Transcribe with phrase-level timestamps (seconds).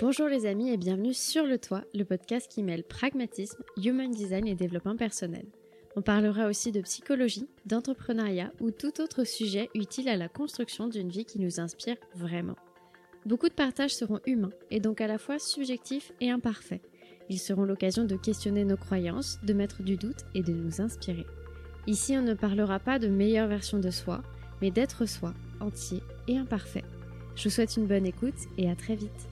[0.00, 4.46] Bonjour les amis et bienvenue sur Le Toit, le podcast qui mêle pragmatisme, human design
[4.46, 5.44] et développement personnel.
[5.96, 11.08] On parlera aussi de psychologie, d'entrepreneuriat ou tout autre sujet utile à la construction d'une
[11.08, 12.54] vie qui nous inspire vraiment.
[13.26, 16.82] Beaucoup de partages seront humains et donc à la fois subjectifs et imparfaits.
[17.28, 21.26] Ils seront l'occasion de questionner nos croyances, de mettre du doute et de nous inspirer.
[21.88, 24.22] Ici, on ne parlera pas de meilleure version de soi,
[24.62, 26.84] mais d'être soi, entier et imparfait.
[27.34, 29.28] Je vous souhaite une bonne écoute et à très vite.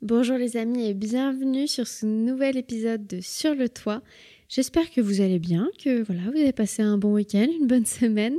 [0.00, 4.00] Bonjour les amis et bienvenue sur ce nouvel épisode de Sur le toit.
[4.48, 7.84] J'espère que vous allez bien, que voilà, vous avez passé un bon week-end, une bonne
[8.00, 8.36] semaine.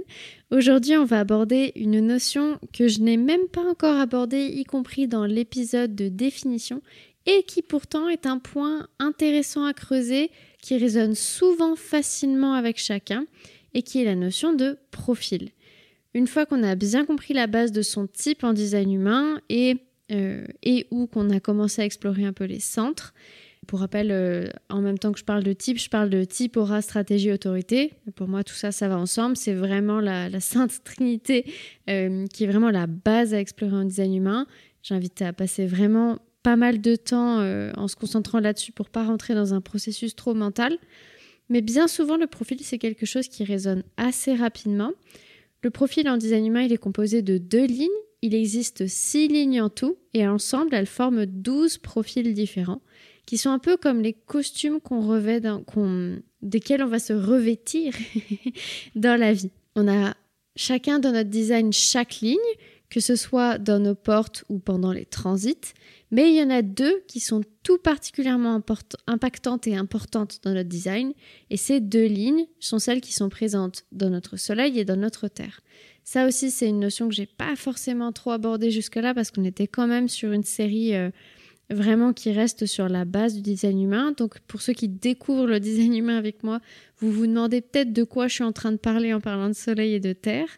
[0.52, 5.09] Aujourd'hui, on va aborder une notion que je n'ai même pas encore abordée, y compris
[5.09, 6.82] dans l'épisode de définition,
[7.26, 13.26] et qui pourtant est un point intéressant à creuser, qui résonne souvent facilement avec chacun,
[13.73, 15.49] et qui est la notion de profil.
[16.13, 19.76] Une fois qu'on a bien compris la base de son type en design humain et,
[20.12, 23.13] euh, et où qu'on a commencé à explorer un peu les centres,
[23.68, 26.57] pour rappel, euh, en même temps que je parle de type, je parle de type,
[26.57, 27.93] aura, stratégie, autorité.
[28.16, 29.38] Pour moi, tout ça, ça va ensemble.
[29.38, 31.46] C'est vraiment la, sainte trinité
[31.90, 34.48] euh, qui est vraiment la base à explorer en design humain.
[34.82, 37.44] J'invite à passer vraiment pas mal de temps
[37.77, 40.77] en se concentrant là-dessus pour pas rentrer dans un processus trop mental.
[41.49, 44.94] Mais bien souvent, le profil, c'est quelque chose qui résonne assez rapidement.
[45.62, 47.90] Le profil en design humain, il est composé de deux lignes.
[48.21, 52.81] Il existe six lignes en tout et ensemble, elles forment douze profils différents
[53.26, 55.39] qui sont un peu comme les costumes qu'on revêt,
[56.41, 57.93] desquels on va se revêtir
[58.95, 59.51] dans la vie.
[59.76, 60.15] On a
[60.55, 62.37] chacun dans notre design chaque ligne,
[62.89, 65.75] que ce soit dans nos portes ou pendant les transits,
[66.09, 68.59] mais il y en a deux qui sont tout particulièrement
[69.06, 71.13] impactantes et importantes dans notre design,
[71.51, 75.28] et ces deux lignes sont celles qui sont présentes dans notre Soleil et dans notre
[75.28, 75.61] Terre.
[76.12, 79.68] Ça aussi, c'est une notion que j'ai pas forcément trop abordée jusque-là parce qu'on était
[79.68, 81.11] quand même sur une série euh,
[81.69, 84.13] vraiment qui reste sur la base du design humain.
[84.17, 86.61] Donc pour ceux qui découvrent le design humain avec moi,
[86.97, 89.53] vous vous demandez peut-être de quoi je suis en train de parler en parlant de
[89.53, 90.50] Soleil et de Terre.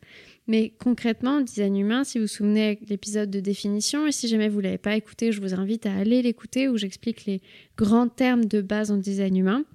[0.47, 4.47] Mais concrètement, le design humain, si vous vous souvenez l'épisode de définition, et si jamais
[4.47, 7.41] vous ne l'avez pas écouté, je vous invite à aller l'écouter où j'explique les
[7.75, 9.65] grands termes de base en design humain.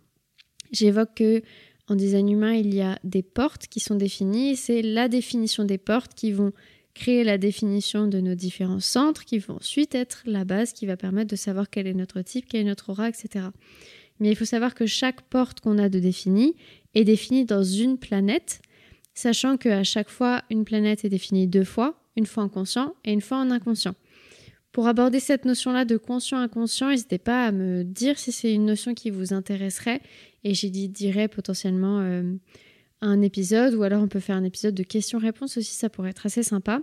[0.72, 1.42] J'évoque que
[1.88, 5.78] en design humain, il y a des portes qui sont définies, c'est la définition des
[5.78, 6.52] portes qui vont
[6.94, 10.96] créer la définition de nos différents centres, qui vont ensuite être la base qui va
[10.96, 13.46] permettre de savoir quel est notre type, quel est notre aura, etc.
[14.18, 16.56] Mais il faut savoir que chaque porte qu'on a de définie
[16.94, 18.62] est définie dans une planète,
[19.14, 23.12] sachant qu'à chaque fois, une planète est définie deux fois, une fois en conscient et
[23.12, 23.94] une fois en inconscient.
[24.72, 28.94] Pour aborder cette notion-là de conscient-inconscient, n'hésitez pas à me dire si c'est une notion
[28.94, 30.00] qui vous intéresserait
[30.46, 32.22] et j'y dirais potentiellement euh,
[33.00, 36.24] un épisode ou alors on peut faire un épisode de questions-réponses aussi, ça pourrait être
[36.24, 36.82] assez sympa.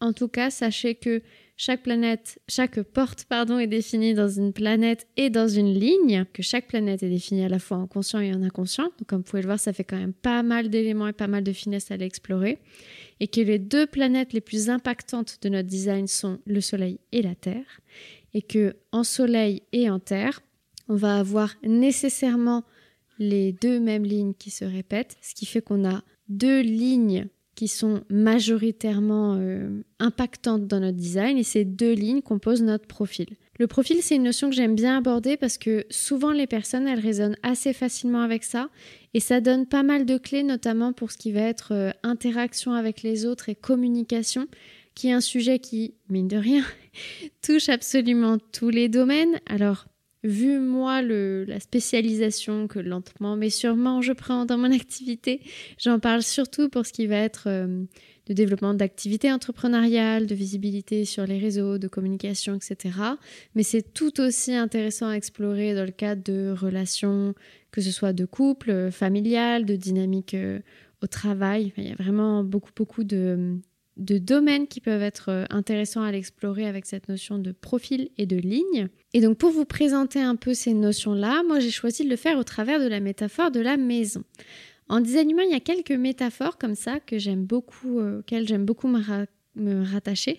[0.00, 1.20] En tout cas, sachez que
[1.56, 6.42] chaque planète, chaque porte pardon, est définie dans une planète et dans une ligne, que
[6.42, 8.84] chaque planète est définie à la fois en conscient et en inconscient.
[8.84, 11.26] Donc comme vous pouvez le voir, ça fait quand même pas mal d'éléments et pas
[11.26, 12.58] mal de finesse à l'explorer.
[13.18, 17.22] Et que les deux planètes les plus impactantes de notre design sont le Soleil et
[17.22, 17.80] la Terre.
[18.34, 20.40] Et que en Soleil et en Terre,
[20.88, 22.64] on va avoir nécessairement
[23.20, 27.68] les deux mêmes lignes qui se répètent, ce qui fait qu'on a deux lignes qui
[27.68, 33.26] sont majoritairement euh, impactantes dans notre design et ces deux lignes composent notre profil.
[33.58, 37.00] Le profil, c'est une notion que j'aime bien aborder parce que souvent les personnes, elles
[37.00, 38.70] résonnent assez facilement avec ça
[39.12, 42.72] et ça donne pas mal de clés, notamment pour ce qui va être euh, interaction
[42.72, 44.46] avec les autres et communication,
[44.94, 46.64] qui est un sujet qui, mine de rien,
[47.42, 49.38] touche absolument tous les domaines.
[49.44, 49.84] Alors,
[50.22, 55.40] vu moi la spécialisation que lentement mais sûrement je prends dans mon activité,
[55.78, 57.84] j'en parle surtout pour ce qui va être euh,
[58.26, 62.94] de développement d'activités entrepreneuriales, de visibilité sur les réseaux, de communication, etc.
[63.54, 67.34] Mais c'est tout aussi intéressant à explorer dans le cadre de relations,
[67.72, 70.60] que ce soit de couple, familial, de dynamique euh,
[71.02, 71.72] au travail.
[71.76, 73.58] il y a vraiment beaucoup, beaucoup de,
[73.96, 78.26] de domaines qui peuvent être euh, intéressants à l'explorer avec cette notion de profil et
[78.26, 78.88] de ligne.
[79.12, 82.38] Et donc pour vous présenter un peu ces notions-là, moi j'ai choisi de le faire
[82.38, 84.22] au travers de la métaphore de la maison.
[84.88, 88.46] En design humain, il y a quelques métaphores comme ça que j'aime beaucoup, euh, auxquelles
[88.48, 89.00] j'aime beaucoup me,
[89.54, 90.38] me rattacher.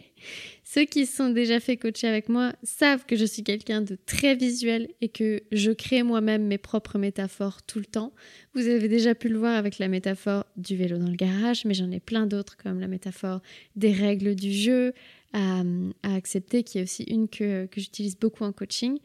[0.63, 4.35] Ceux qui sont déjà fait coacher avec moi savent que je suis quelqu'un de très
[4.35, 8.13] visuel et que je crée moi-même mes propres métaphores tout le temps.
[8.53, 11.73] Vous avez déjà pu le voir avec la métaphore du vélo dans le garage, mais
[11.73, 13.41] j'en ai plein d'autres comme la métaphore
[13.75, 14.93] des règles du jeu
[15.33, 15.63] à,
[16.03, 18.99] accepter, qui est aussi une que, j'utilise beaucoup en coaching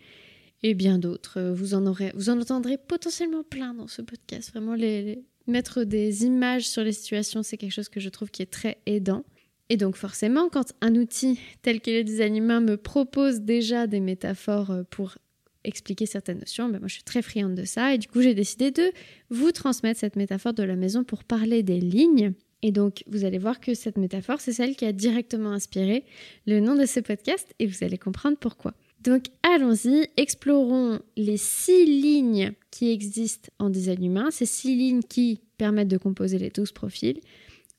[0.62, 1.40] et bien d'autres.
[1.52, 4.50] Vous en aurez, vous en entendrez potentiellement plein dans ce podcast.
[4.50, 8.42] Vraiment, les, mettre des images sur les situations, c'est quelque chose que je trouve qui
[8.42, 9.24] est très aidant.
[9.68, 14.00] Et donc forcément, quand un outil tel que le design humain me propose déjà des
[14.00, 15.18] métaphores euh, pour
[15.64, 18.34] expliquer certaines notions, ben moi je suis très friande de ça et du coup j'ai
[18.34, 18.92] décidé de
[19.30, 22.34] vous transmettre cette métaphore de la maison pour parler des lignes.
[22.62, 26.04] Et donc vous allez voir que cette métaphore, c'est celle qui a directement inspiré
[26.46, 28.74] le nom de ce podcast et vous allez comprendre pourquoi.
[29.02, 35.40] Donc allons-y, explorons les six lignes qui existent en design humain, ces six lignes qui
[35.58, 37.20] permettent de composer les 12 profils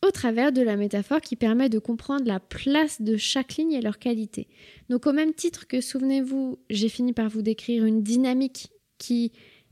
[0.06, 3.82] au travers de la métaphore qui permet de comprendre la place de chaque ligne et
[3.82, 4.48] leur qualité.
[4.90, 9.32] Donc au même titre que, souvenez-vous, j'ai fini par vous décrire une dynamique qui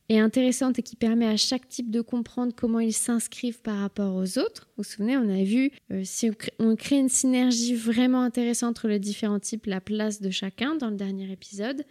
[0.10, 4.16] est intéressante et qui permet à chaque type de comprendre comment ils s'inscrivent par rapport
[4.16, 4.68] aux autres.
[4.78, 8.88] Vous vous souvenez, on a vu euh, si on crée une synergie vraiment intéressante entre
[8.88, 11.84] les différents types, la place de chacun dans le dernier épisode.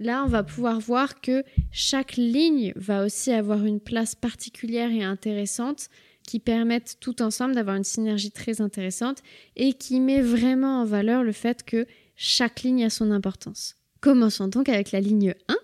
[0.00, 5.04] Là, on va pouvoir voir que chaque ligne va aussi avoir une place particulière et
[5.04, 5.88] intéressante
[6.26, 9.22] qui permettent tout ensemble d'avoir une synergie très intéressante
[9.56, 11.86] et qui met vraiment en valeur le fait que
[12.16, 13.76] chaque ligne a son importance.
[14.00, 15.56] Commençons donc avec la ligne 1,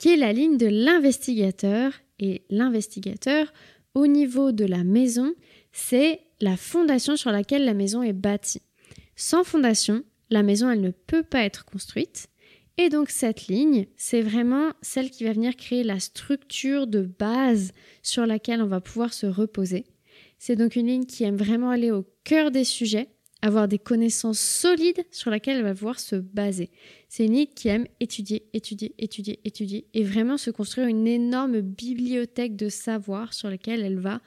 [0.00, 1.92] qui est la ligne de l'investigateur.
[2.18, 3.52] Et l'investigateur,
[3.94, 5.34] au niveau de la maison,
[5.72, 8.62] c'est la fondation sur laquelle la maison est bâtie.
[9.14, 12.28] Sans fondation, la maison, elle ne peut pas être construite.
[12.78, 17.72] Et donc cette ligne, c'est vraiment celle qui va venir créer la structure de base
[18.02, 19.84] sur laquelle on va pouvoir se reposer.
[20.38, 23.08] C'est donc une ligne qui aime vraiment aller au cœur des sujets,
[23.42, 26.70] avoir des connaissances solides sur lesquelles elle va pouvoir se baser.
[27.08, 31.60] C'est une ligne qui aime étudier, étudier, étudier, étudier et vraiment se construire une énorme
[31.60, 34.20] bibliothèque de savoir sur laquelle elle va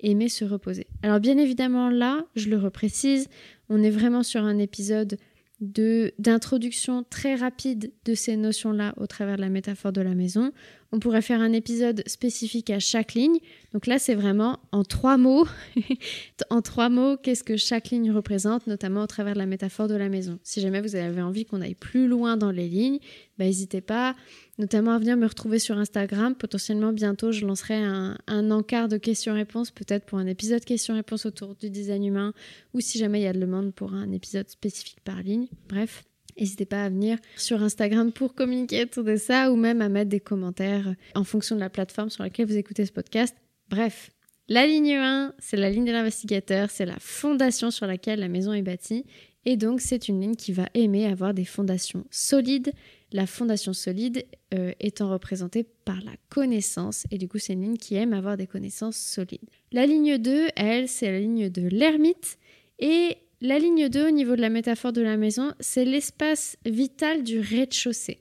[0.00, 0.86] aimer se reposer.
[1.02, 3.28] Alors bien évidemment là, je le reprécise,
[3.68, 5.18] on est vraiment sur un épisode
[5.60, 10.52] d'introduction très rapide de ces notions-là au travers de la métaphore de la maison.
[10.92, 13.38] On pourrait faire un épisode spécifique à chaque ligne.
[13.72, 15.46] Donc là, c'est vraiment en trois mots.
[16.50, 19.94] en trois mots, qu'est-ce que chaque ligne représente, notamment au travers de la métaphore de
[19.94, 20.38] la maison.
[20.42, 22.98] Si jamais vous avez envie qu'on aille plus loin dans les lignes,
[23.40, 24.14] bah, n'hésitez pas
[24.58, 26.34] notamment à venir me retrouver sur Instagram.
[26.34, 31.70] Potentiellement, bientôt, je lancerai un, encart de questions-réponses, peut-être pour un épisode questions-réponses autour du
[31.70, 32.34] design humain,
[32.74, 35.48] ou si jamais il y a de demande pour un épisode spécifique par ligne.
[35.68, 36.04] Bref,
[36.38, 40.08] N'hésitez pas à venir sur Instagram pour communiquer autour de ça ou même à mettre
[40.08, 43.34] des commentaires en fonction de la plateforme sur laquelle vous écoutez ce podcast.
[43.68, 44.10] Bref,
[44.48, 48.52] la ligne 1, c'est la ligne de l'investigateur, c'est la fondation sur laquelle la maison
[48.52, 49.04] est bâtie.
[49.44, 52.72] Et donc, c'est une ligne qui va aimer avoir des fondations solides
[53.12, 54.24] la fondation solide
[54.54, 58.36] euh, étant représentée par la connaissance, et du coup c'est une ligne qui aime avoir
[58.36, 59.48] des connaissances solides.
[59.72, 62.38] La ligne 2, elle, c'est la ligne de l'ermite,
[62.78, 67.22] et la ligne 2 au niveau de la métaphore de la maison, c'est l'espace vital
[67.22, 68.20] du rez-de-chaussée,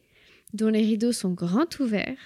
[0.54, 2.18] dont les rideaux sont grands ouverts,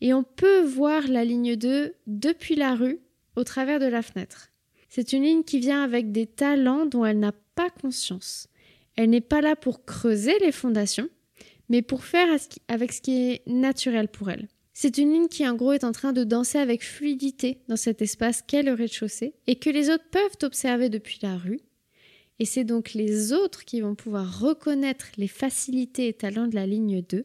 [0.00, 2.98] et on peut voir la ligne 2 depuis la rue
[3.36, 4.50] au travers de la fenêtre.
[4.88, 8.48] C'est une ligne qui vient avec des talents dont elle n'a pas conscience.
[8.96, 11.08] Elle n'est pas là pour creuser les fondations,
[11.68, 12.28] mais pour faire
[12.68, 14.48] avec ce qui est naturel pour elle.
[14.72, 18.02] C'est une ligne qui en gros est en train de danser avec fluidité dans cet
[18.02, 21.60] espace qu'est le rez-de-chaussée et que les autres peuvent observer depuis la rue.
[22.40, 26.66] Et c'est donc les autres qui vont pouvoir reconnaître les facilités et talents de la
[26.66, 27.24] ligne 2.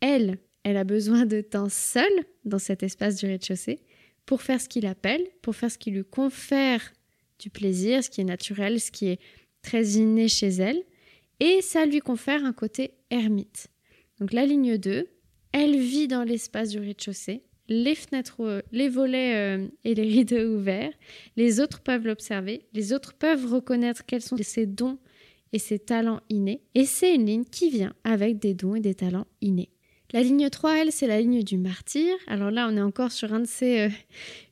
[0.00, 3.80] Elle, elle a besoin de temps seule dans cet espace du rez-de-chaussée
[4.24, 6.94] pour faire ce qu'il appelle, pour faire ce qui lui confère
[7.38, 9.20] du plaisir, ce qui est naturel, ce qui est
[9.60, 10.82] très inné chez elle
[11.40, 12.92] et ça lui confère un côté
[14.20, 15.06] Donc la ligne 2,
[15.52, 20.56] elle vit dans l'espace du rez-de-chaussée, les fenêtres, euh, les volets euh, et les rideaux
[20.56, 20.92] ouverts,
[21.36, 24.98] les autres peuvent l'observer, les autres peuvent reconnaître quels sont ses dons
[25.52, 28.94] et ses talents innés, et c'est une ligne qui vient avec des dons et des
[28.94, 29.70] talents innés.
[30.12, 32.14] La ligne 3, elle, c'est la ligne du martyr.
[32.28, 33.88] Alors là, on est encore sur un de ces, euh,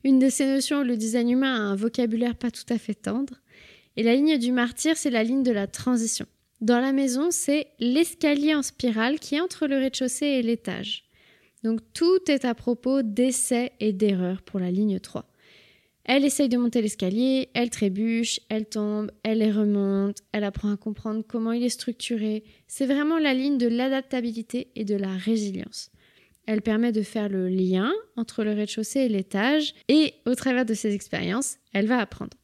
[0.03, 2.95] une de ces notions où le design humain a un vocabulaire pas tout à fait
[2.95, 3.35] tendre.
[3.95, 6.25] Et la ligne du martyr, c'est la ligne de la transition.
[6.63, 11.03] Dans la maison, c'est l'escalier en spirale qui est entre le rez-de-chaussée et l'étage.
[11.65, 15.29] Donc tout est à propos d'essais et d'erreurs pour la ligne 3.
[16.05, 20.77] Elle essaye de monter l'escalier, elle trébuche, elle tombe, elle les remonte, elle apprend à
[20.77, 22.45] comprendre comment il est structuré.
[22.69, 25.91] C'est vraiment la ligne de l'adaptabilité et de la résilience.
[26.45, 30.73] Elle permet de faire le lien entre le rez-de-chaussée et l'étage et au travers de
[30.73, 32.37] ses expériences, elle va apprendre.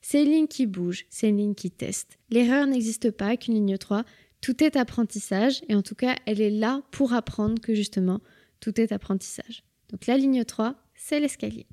[0.00, 2.18] C'est une ligne qui bouge, c'est une ligne qui teste.
[2.30, 4.04] L'erreur n'existe pas qu'une ligne 3.
[4.40, 8.20] Tout est apprentissage et en tout cas, elle est là pour apprendre que justement,
[8.60, 9.64] tout est apprentissage.
[9.90, 11.66] Donc la ligne 3, c'est l'escalier.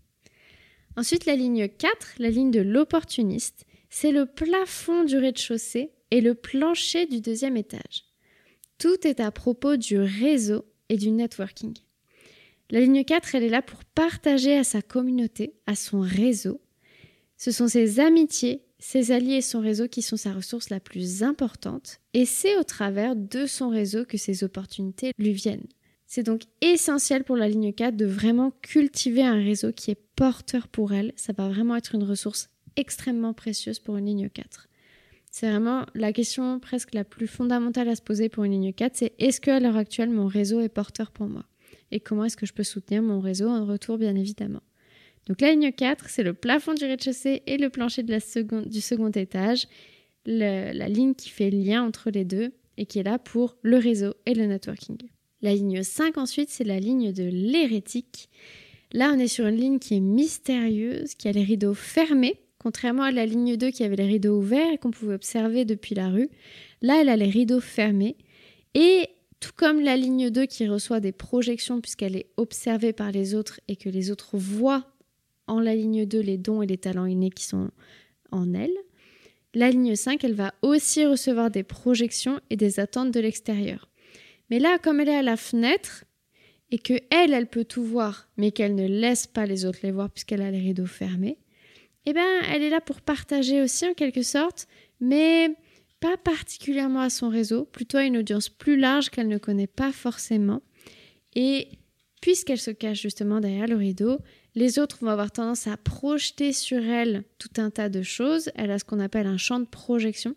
[0.98, 6.34] Ensuite, la ligne 4, la ligne de l'opportuniste, c'est le plafond du rez-de-chaussée et le
[6.34, 8.06] plancher du deuxième étage.
[8.78, 11.74] Tout est à propos du réseau et du networking.
[12.70, 16.60] La ligne 4, elle est là pour partager à sa communauté, à son réseau,
[17.38, 21.24] ce sont ses amitiés ses alliés et son réseau qui sont sa ressource la plus
[21.24, 25.68] importante, et c'est au travers de son réseau que ces opportunités lui viennent.
[26.06, 30.70] C'est donc essentiel pour la ligne 4 de vraiment cultiver un réseau qui est porteur
[30.70, 31.12] pour elle.
[31.18, 34.70] Ça va vraiment être une ressource extrêmement précieuse pour une ligne 4.
[35.32, 38.96] C'est vraiment la question presque la plus fondamentale à se poser pour une ligne 4,
[38.96, 41.46] c'est est-ce qu'à l'heure actuelle mon réseau est porteur pour moi?
[41.92, 44.62] Et comment est-ce que je peux soutenir mon réseau en retour bien évidemment?
[45.28, 49.68] Donc la ligne 4, c'est le plafond du rez-de-chaussée et le plancher du second étage,
[50.26, 54.14] la ligne qui fait lien entre les deux et qui est là pour le réseau
[54.26, 54.98] et le networking.
[55.42, 58.30] La ligne 5 ensuite, c'est la ligne de l'hérétique.
[58.94, 63.04] Là, on est sur une ligne qui est mystérieuse, qui a les rideaux fermés, contrairement
[63.04, 66.10] à la ligne 2 qui avait les rideaux ouverts et qu'on pouvait observer depuis la
[66.10, 66.30] rue.
[66.82, 68.16] Là, elle a les rideaux fermés.
[68.74, 73.36] Et tout comme la ligne 2 qui reçoit des projections puisqu'elle est observée par les
[73.36, 74.88] autres et que les autres voient
[75.48, 77.70] en la ligne 2 les dons et les talents innés qui sont
[78.32, 78.76] en elle.
[79.54, 83.90] La ligne 5, elle va aussi recevoir des projections et des attentes de l'extérieur.
[84.50, 86.06] Mais là, comme elle est à la fenêtre
[86.70, 89.92] et que elle, elle peut tout voir, mais qu'elle ne laisse pas les autres les
[89.92, 91.40] voir puisqu'elle a les rideaux fermés,
[92.06, 94.68] eh bien, elle est là pour partager aussi en quelque sorte,
[95.00, 95.56] mais
[96.00, 99.92] pas particulièrement à son réseau, plutôt à une audience plus large qu'elle ne connaît pas
[99.92, 100.62] forcément.
[101.36, 101.68] Et
[102.22, 104.20] puisqu'elle se cache justement derrière le rideau,
[104.58, 108.50] les autres vont avoir tendance à projeter sur elle tout un tas de choses.
[108.56, 110.36] Elle a ce qu'on appelle un champ de projection.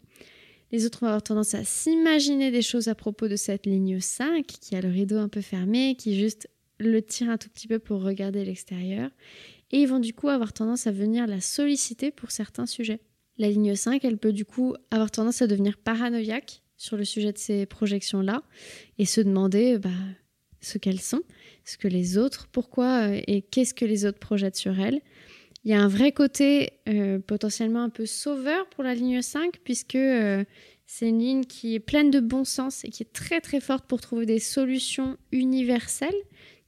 [0.73, 4.45] Les autres vont avoir tendance à s'imaginer des choses à propos de cette ligne 5
[4.45, 7.79] qui a le rideau un peu fermé, qui juste le tire un tout petit peu
[7.79, 9.11] pour regarder l'extérieur.
[9.71, 13.01] Et ils vont du coup avoir tendance à venir la solliciter pour certains sujets.
[13.39, 17.33] La ligne 5, elle peut du coup avoir tendance à devenir paranoïaque sur le sujet
[17.33, 18.43] de ces projections-là
[18.99, 19.89] et se demander bah,
[20.61, 21.23] ce qu'elles sont,
[21.65, 25.01] ce que les autres, pourquoi euh, et qu'est-ce que les autres projettent sur elles.
[25.65, 29.59] Il y a un vrai côté euh, potentiellement un peu sauveur pour la ligne 5,
[29.63, 30.45] puisque euh,
[30.87, 33.87] c'est une ligne qui est pleine de bon sens et qui est très très forte
[33.87, 36.15] pour trouver des solutions universelles.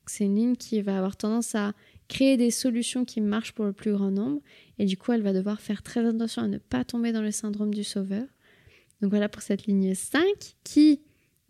[0.06, 1.72] C'est une ligne qui va avoir tendance à
[2.08, 4.42] créer des solutions qui marchent pour le plus grand nombre,
[4.78, 7.30] et du coup elle va devoir faire très attention à ne pas tomber dans le
[7.30, 8.26] syndrome du sauveur.
[9.00, 10.22] Donc voilà pour cette ligne 5
[10.64, 11.00] qui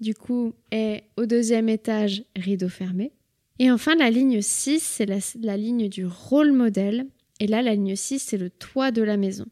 [0.02, 3.12] du coup, est au deuxième étage, rideau fermé.
[3.59, 7.06] Et enfin, la ligne 6, c'est la, ligne du rôle modèle.
[7.40, 9.47] Et là, la ligne 6, c'est le toit de la maison.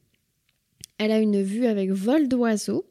[0.98, 2.86] Elle a une vue avec vol d'oiseau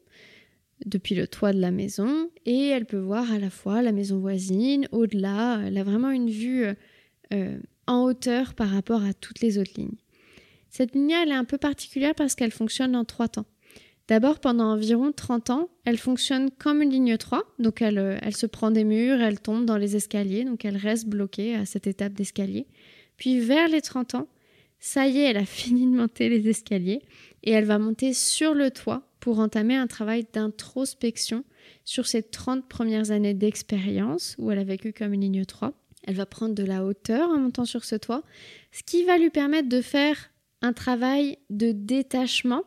[0.86, 4.18] depuis le toit de la maison et elle peut voir à la fois la maison
[4.18, 5.60] voisine, au-delà.
[5.64, 6.64] Elle a vraiment une vue
[7.32, 9.98] euh, en hauteur par rapport à toutes les autres lignes.
[10.70, 13.46] Cette ligne, elle est un peu particulière parce qu'elle fonctionne en trois temps.
[14.10, 18.34] D'abord, pendant environ 30 ans, elle fonctionne comme une ligne 3, donc elle, euh, elle,
[18.34, 21.86] se prend des murs, elle tombe dans les escaliers, donc elle reste bloquée à cette
[21.86, 22.66] étape d'escalier.
[23.16, 24.26] Puis vers les 30 ans,
[24.80, 27.02] ça y est, elle a fini de monter les escaliers
[27.44, 31.44] et elle va monter sur le toit pour entamer un travail d'introspection
[31.84, 35.72] sur ses 30 premières années d'expérience où elle a vécu comme une ligne 3.
[36.02, 38.24] Elle va prendre de la hauteur en montant sur ce toit,
[38.72, 42.64] ce qui va lui permettre de faire un travail de détachement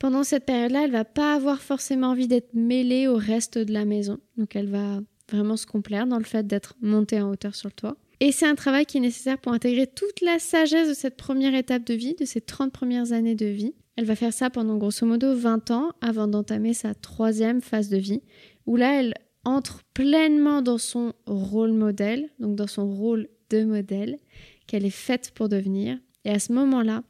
[0.00, 3.84] pendant cette période-là, elle va pas avoir forcément envie d'être mêlée au reste de la
[3.84, 4.18] maison.
[4.38, 7.74] Donc elle va vraiment se complaire dans le fait d'être montée en hauteur sur le
[7.74, 7.96] toit.
[8.18, 11.54] Et c'est un travail qui est nécessaire pour intégrer toute la sagesse de cette première
[11.54, 13.74] étape de vie, de ces 30 premières années de vie.
[13.96, 17.98] Elle va faire ça pendant grosso modo 20 ans avant d'entamer sa troisième phase de
[17.98, 18.22] vie,
[18.64, 19.14] où là, elle
[19.44, 24.18] entre pleinement dans son rôle modèle, donc dans son rôle de modèle,
[24.66, 25.98] qu'elle est faite pour devenir.
[26.24, 27.02] Et à ce moment-là,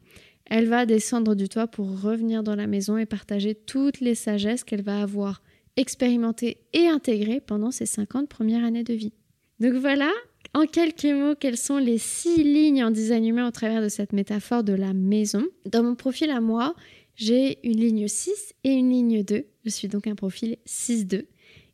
[0.50, 4.64] elle va descendre du toit pour revenir dans la maison et partager toutes les sagesses
[4.64, 5.42] qu'elle va avoir
[5.76, 9.12] expérimentées et intégrées pendant ses 50 premières années de vie.
[9.61, 10.11] Donc voilà,
[10.52, 14.12] en quelques mots, quelles sont les six lignes en design humain au travers de cette
[14.12, 15.47] métaphore de la maison.
[15.66, 16.75] Dans mon profil à moi,
[17.14, 19.45] j'ai une ligne 6 et une ligne 2.
[19.64, 21.26] Je suis donc un profil 6-2.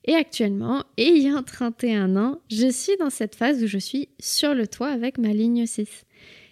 [0.04, 4.66] Et actuellement, ayant 31 ans, je suis dans cette phase où je suis sur le
[4.66, 6.04] toit avec ma ligne 6.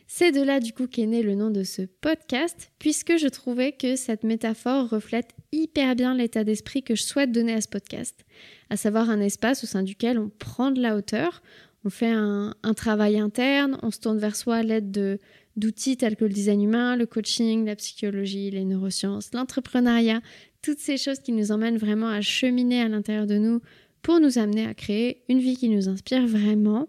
[0.07, 3.73] C'est de là du coup qu'est né le nom de ce podcast, puisque je trouvais
[3.73, 8.25] que cette métaphore reflète hyper bien l'état d'esprit que je souhaite donner à ce podcast,
[8.71, 11.43] à savoir un espace au sein duquel on prend de la hauteur,
[11.85, 15.19] on fait un, travail interne, on se tourne vers soi à l'aide
[15.57, 20.21] d'outils tels que le design humain, le coaching, la psychologie, les neurosciences, l'entrepreneuriat,
[20.63, 23.61] toutes ces choses qui nous emmènent vraiment à cheminer à l'intérieur de nous
[24.01, 26.89] pour nous amener à créer une vie qui nous inspire vraiment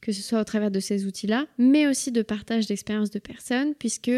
[0.00, 3.74] que ce soit au travers de ces outils-là, mais aussi de partage d'expériences de personnes,
[3.74, 4.08] puisque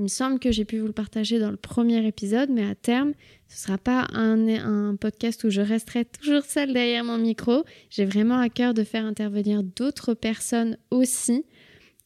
[0.00, 2.74] il me semble que j'ai pu vous le partager dans le premier épisode, mais à
[2.74, 3.12] terme,
[3.48, 7.64] ce ne sera pas un, podcast où je resterai toujours seule derrière mon micro.
[7.90, 11.44] J'ai vraiment à cœur de faire intervenir d'autres personnes aussi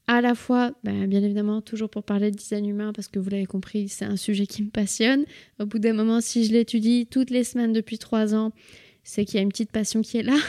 [0.07, 3.31] à la fois, ben, bien évidemment, toujours pour parler de design humain, parce que vous
[3.31, 5.25] l'avez compris, c'est un sujet qui me passionne.
[5.61, 8.53] Au bout d'un moment, si je l'étudie toutes les semaines depuis trois ans,
[9.05, 10.37] c'est qu'il y a une petite passion qui est là.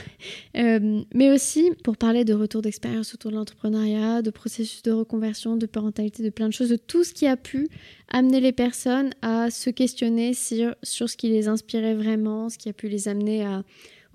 [0.57, 5.57] Euh, mais aussi pour parler de retour d'expérience autour de l'entrepreneuriat, de processus de reconversion,
[5.57, 7.67] de parentalité, de plein de choses, de tout ce qui a pu
[8.07, 12.69] amener les personnes à se questionner sur, sur ce qui les inspirait vraiment, ce qui
[12.69, 13.63] a pu les amener à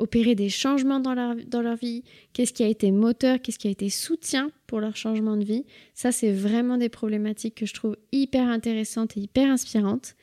[0.01, 3.69] opérer des changements dans leur, dans leur vie, qu'est-ce qui a été moteur, qu'est-ce qui
[3.69, 5.65] a été soutien pour leur changement de vie.
[5.95, 10.15] Ça, c'est vraiment des problématiques que je trouve hyper intéressantes et hyper inspirantes.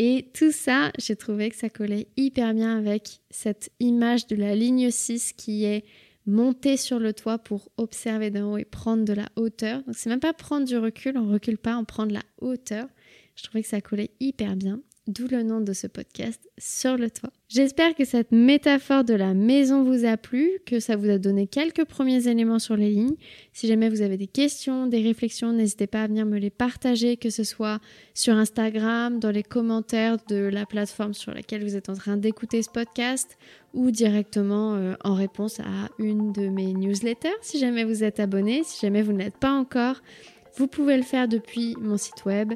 [0.00, 4.54] Et tout ça, j'ai trouvé que ça collait hyper bien avec cette image de la
[4.54, 5.84] ligne 6 qui est
[6.24, 9.82] montée sur le toit pour observer d'en haut et prendre de la hauteur.
[9.82, 12.86] Donc c'est même pas prendre du recul, on recule pas, on prend de la hauteur.
[13.34, 17.10] Je trouvais que ça collait hyper bien d'où le nom de ce podcast, Sur le
[17.10, 17.30] toit.
[17.48, 21.46] J'espère que cette métaphore de la maison vous a plu, que ça vous a donné
[21.46, 23.16] quelques premiers éléments sur les lignes.
[23.54, 27.16] Si jamais vous avez des questions, des réflexions, n'hésitez pas à venir me les partager,
[27.16, 27.80] que ce soit
[28.12, 32.62] sur Instagram, dans les commentaires de la plateforme sur laquelle vous êtes en train d'écouter
[32.62, 33.38] ce podcast,
[33.72, 38.62] ou directement euh, en réponse à une de mes newsletters, si jamais vous êtes abonné,
[38.62, 40.02] si jamais vous ne l'êtes pas encore.
[40.56, 42.52] Vous pouvez le faire depuis mon site web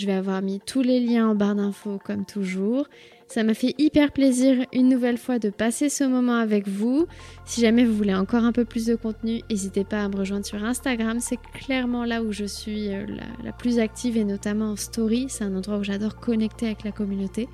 [0.00, 2.86] je vais avoir mis tous les liens en barre d'infos comme toujours.
[3.26, 7.06] Ça m'a fait hyper plaisir une nouvelle fois de passer ce moment avec vous.
[7.44, 10.46] Si jamais vous voulez encore un peu plus de contenu, n'hésitez pas à me rejoindre
[10.46, 11.18] sur Instagram.
[11.20, 13.04] C'est clairement là où je suis euh,
[13.44, 15.26] la, plus active et notamment en story.
[15.28, 17.46] C'est un endroit où j'adore connecter avec la communauté.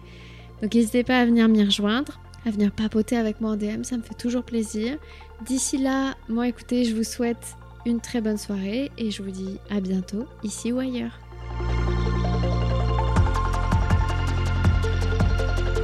[0.62, 3.82] Donc n'hésitez pas à venir m'y rejoindre, à venir papoter avec moi en DM.
[3.82, 4.96] Ça me fait toujours plaisir.
[5.44, 9.58] D'ici là, moi écoutez, je vous souhaite une très bonne soirée et je vous dis
[9.68, 11.25] à bientôt ici ou ailleurs.